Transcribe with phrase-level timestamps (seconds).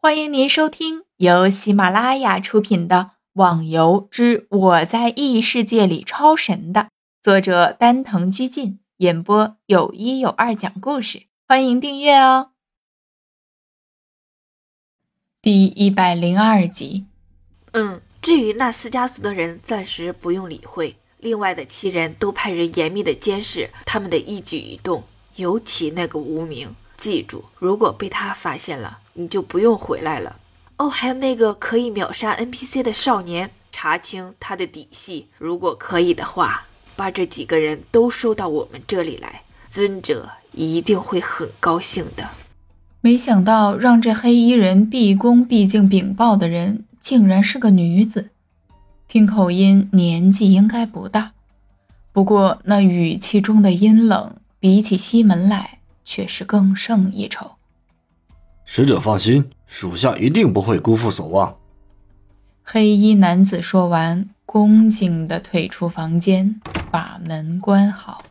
[0.00, 2.96] 欢迎您收听由喜马拉雅出品的
[3.32, 6.90] 《网游之我在异世界里超神》的
[7.20, 12.52] 作者丹藤居进演播，有一有二讲故事，欢迎订阅哦。
[15.42, 17.06] 第一百零二集。
[17.72, 20.94] 嗯，至于那四家族的人，暂时不用理会。
[21.18, 25.02] 另外的七人都派人严密的监视他们的一举一动，
[25.34, 26.72] 尤其那个无名。
[26.96, 29.00] 记住，如果被他发现了。
[29.18, 30.36] 你就不用回来了
[30.76, 30.88] 哦。
[30.88, 35.26] 还有那个可以秒杀 NPC 的少年，查清他的底细。
[35.38, 42.28] 如果可以的话，把这几个人都收到我们这里来，尊者一定会很高兴的。
[43.00, 48.30] 没想到让这黑衣人毕恭毕敬禀报的人，竟然是个女子。
[49.08, 51.32] 听口音，年纪应该不大，
[52.12, 57.57] 不过那语气中的阴冷，比起西门来，却是更胜一筹。
[58.70, 61.56] 使者放心，属下一定不会辜负所望。
[62.62, 68.22] 黑衣男子说完，恭敬地退出房间，把门关好。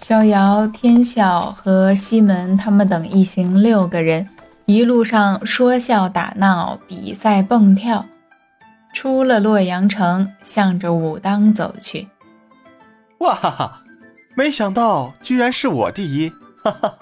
[0.00, 4.28] 逍遥、天笑和西门他们等一行六个人，
[4.66, 8.04] 一路上说笑打闹，比赛蹦跳，
[8.92, 12.08] 出了洛阳城，向着武当走去。
[13.18, 13.84] 哇哈哈！
[14.34, 16.30] 没想到居然是我第一！
[16.64, 16.98] 哈哈哈。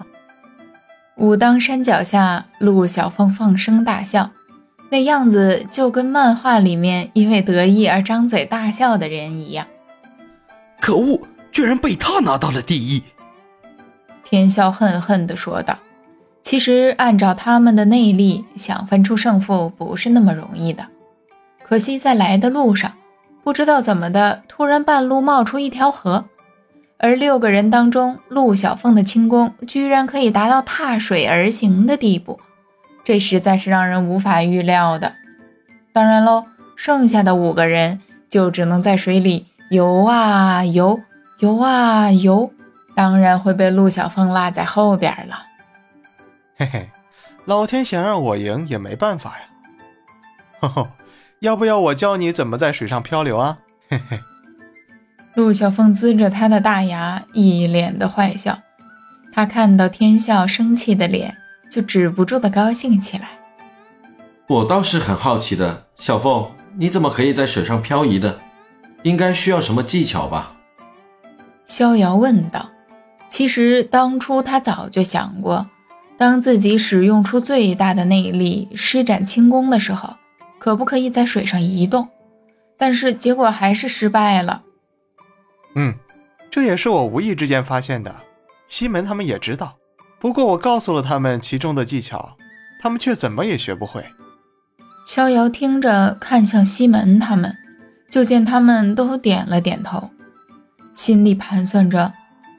[1.18, 4.30] 武当山脚下，陆小凤放声大笑，
[4.88, 9.66] 那样子就跟漫画里面因为得意而张嘴大笑的人一样。
[10.80, 13.02] 可恶，居然被他拿到了第一！
[14.22, 15.76] 天笑恨恨地说道
[16.40, 20.86] ：“其实按照他们的内力，想分出胜负不是那么容易的。
[21.64, 22.92] 可惜在来的路上，
[23.42, 26.26] 不知道怎么的，突然半路冒出一条河。”
[27.00, 32.40] 而六个人当中，陆小凤的轻功居然可以达到踏水而行的地步，
[33.04, 35.14] 这实在是让人无法预料的。
[35.92, 36.44] 当然喽，
[36.76, 40.98] 剩下的五个人就只能在水里游啊游，
[41.38, 42.52] 游啊游，
[42.96, 45.44] 当然会被陆小凤落在后边了。
[46.56, 46.90] 嘿嘿，
[47.44, 49.44] 老天想让我赢也没办法呀。
[50.60, 50.90] 呵呵，
[51.38, 53.58] 要不要我教你怎么在水上漂流啊？
[53.88, 54.18] 嘿嘿。
[55.38, 58.58] 陆小凤呲着他的大牙，一脸的坏笑。
[59.32, 61.36] 他看到天笑生气的脸，
[61.70, 63.28] 就止不住的高兴起来。
[64.48, 66.44] 我倒是很好奇的，小凤，
[66.76, 68.36] 你怎么可以在水上漂移的？
[69.04, 70.54] 应该需要什么技巧吧？
[71.68, 72.70] 逍遥问道。
[73.28, 75.68] 其实当初他早就想过，
[76.16, 80.16] 当自己使用出最大的内力，施展轻功的时候，
[80.58, 82.08] 可不可以在水上移动？
[82.76, 84.62] 但是结果还是失败了。
[85.80, 85.94] 嗯，
[86.50, 88.12] 这也是我无意之间发现的。
[88.66, 89.76] 西门他们也知道，
[90.18, 92.36] 不过我告诉了他们其中的技巧，
[92.82, 94.04] 他们却怎么也学不会。
[95.06, 97.56] 逍遥听着，看向西门他们，
[98.10, 100.10] 就见他们都点了点头，
[100.96, 102.12] 心里盘算着：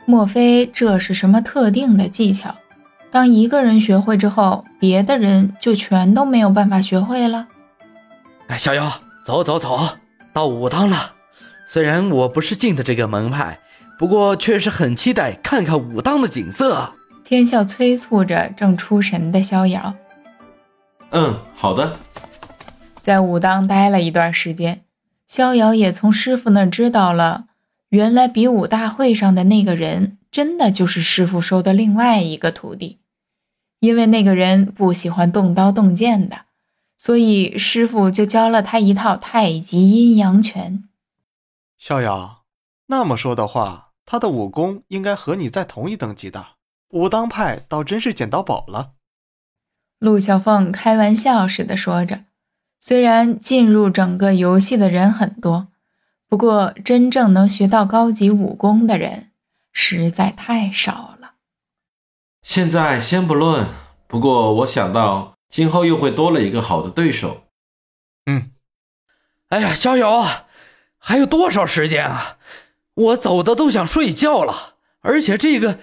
[0.05, 2.55] 莫非这是什么特定的技巧？
[3.11, 7.49] 当一个人学会之后，别的人就全都没有办法学会了？
[8.47, 8.89] 哎，逍遥，
[9.25, 9.77] 走走走，
[10.31, 11.18] 到武当了。
[11.71, 13.59] 虽然我不是进的这个门派，
[13.99, 16.93] 不过确实很期待看看武当的景色。
[17.23, 19.93] 天笑催促着正出神的逍遥。
[21.11, 21.99] 嗯，好的。
[23.03, 24.81] 在武当待了一段时间，
[25.27, 27.45] 逍遥也从师傅那知道了，
[27.89, 32.97] 原来比武大会上的那个人，真的就是师傅收的另外一个徒弟。
[33.79, 36.37] 因为那个人不喜欢动刀动剑的，
[36.97, 40.85] 所以师傅就教了他一套太极阴阳拳。
[41.79, 42.43] 逍遥，
[42.87, 46.45] 那么说的话，他的武功应该和你在同一等级的。
[46.89, 48.95] 武当派倒真是捡到宝了。
[49.97, 52.25] 陆小凤开玩笑似的说着，
[52.79, 55.69] 虽然进入整个游戏的人很多，
[56.27, 59.31] 不过真正能学到高级武功的人
[59.71, 61.35] 实在太少了。
[62.41, 63.65] 现在先不论，
[64.05, 67.43] 不过我想到今后又会多了一个好的对手。
[68.25, 68.51] 嗯，
[69.47, 70.47] 哎呀，逍遥啊！
[71.09, 72.37] 还有多少时间啊！
[72.93, 75.79] 我走的都想睡觉了，而且这个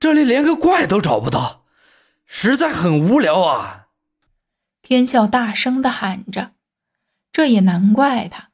[0.00, 1.62] 这里连个怪都找不到，
[2.26, 3.86] 实在很无聊啊！
[4.82, 6.50] 天笑大声的喊着。
[7.30, 8.48] 这也难怪他，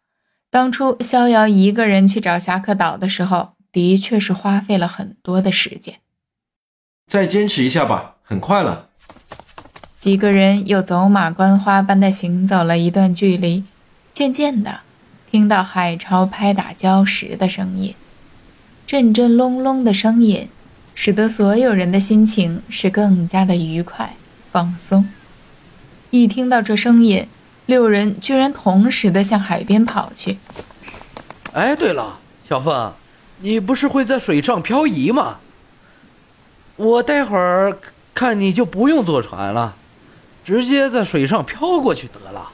[0.50, 6.00] 当初逍遥一个人去找侠客岛的时候，的确是花费了很多的时间。
[7.06, 8.90] 再坚持一下吧，很快了。
[9.98, 13.64] 几个人又走马观花般的行走了一段距离，
[14.12, 14.82] 渐渐的。
[15.30, 17.94] 听到海潮拍打礁石的声音，
[18.84, 20.48] 阵阵隆隆的声音，
[20.96, 24.16] 使得所有人的心情是更加的愉快
[24.50, 25.08] 放松。
[26.10, 27.28] 一听到这声音，
[27.66, 30.38] 六人居然同时的向海边跑去。
[31.52, 32.92] 哎，对了，小凤，
[33.38, 35.38] 你不是会在水上漂移吗？
[36.74, 37.78] 我待会儿
[38.12, 39.76] 看你就不用坐船了，
[40.44, 42.50] 直接在水上漂过去得了。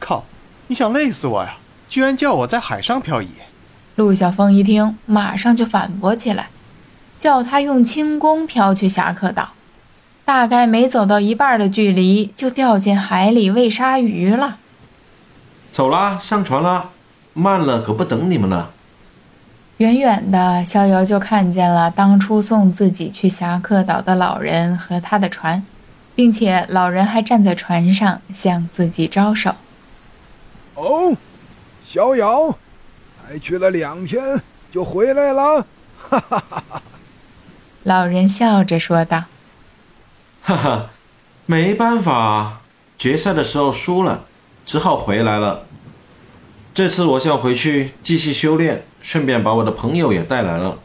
[0.00, 0.24] 靠，
[0.66, 1.56] 你想累死我呀？
[1.90, 3.28] 居然叫我在海上漂移！
[3.96, 6.46] 陆小凤一听，马上就反驳起来，
[7.18, 9.48] 叫他用轻功漂去侠客岛。
[10.24, 14.58] 大概没走到一半的距离，就掉进海里喂鲨鱼了。
[15.72, 16.90] 走啦，上船啦！
[17.32, 18.70] 慢了可不等你们了。
[19.78, 25.64] 远远的，逍遥就看见了当初送自己去侠客岛的老人和他的船，
[26.14, 29.56] 并且老人还站在船上向自己招手。
[30.76, 31.16] 哦，
[31.90, 32.56] 逍遥，
[33.26, 34.40] 才去了两天
[34.70, 35.66] 就回来了，
[35.98, 36.82] 哈哈哈哈！
[37.82, 39.24] 老人笑着说道。
[40.40, 40.90] 哈哈，
[41.46, 42.60] 没办法，
[42.96, 44.24] 决赛的时候输了，
[44.64, 45.66] 只好回来了。
[46.72, 50.78] 这次我想回去继续修炼，顺便把我的朋友也带来了。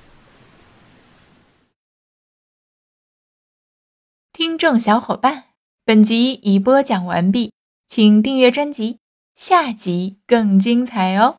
[4.33, 5.43] 听众小伙伴，
[5.85, 7.53] 本集已播讲完毕，
[7.87, 8.97] 请订阅专辑，
[9.35, 11.35] 下集更精彩哦。